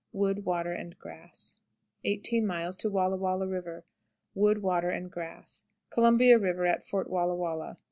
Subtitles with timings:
[0.13, 1.61] Wood, water, and grass.
[2.05, 2.47] 18.
[2.85, 3.85] Wallah Wallah River.
[4.33, 5.67] Wood, water, and grass.
[5.91, 7.77] Columbia River at Fort Wallah Wallah.